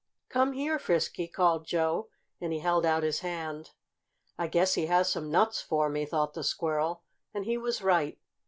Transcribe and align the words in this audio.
"Come 0.29 0.53
here, 0.53 0.79
Frisky!" 0.79 1.27
called 1.27 1.67
Joe, 1.67 2.09
and 2.39 2.51
he 2.51 2.57
held 2.61 2.87
out 2.87 3.03
his 3.03 3.19
hand. 3.19 3.69
"I 4.35 4.47
guess 4.47 4.73
he 4.73 4.87
has 4.87 5.11
some 5.11 5.29
nuts 5.29 5.61
for 5.61 5.89
me," 5.91 6.07
thought 6.07 6.33
the 6.33 6.43
squirrel, 6.43 7.03
and 7.35 7.45
he 7.45 7.55
was 7.55 7.83
right. 7.83 8.17